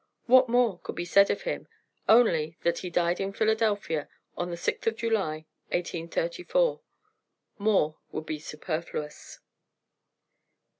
[0.25, 1.67] What more could be said of him,
[2.09, 6.79] only that he died at Philadelphia on the 6th of July, 1835;
[7.59, 9.41] more would be superfluous.